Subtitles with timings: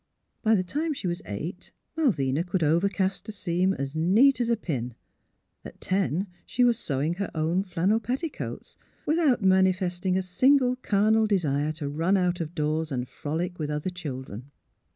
[0.41, 4.57] By the time she was eight Malvina could overcast a seam'' es neat es a
[4.57, 4.95] pin;"
[5.63, 11.71] at ten she was sewing her own flannel petticoats, without manifesting a single carnal desire
[11.73, 14.49] to run out of doors and frolic with other children.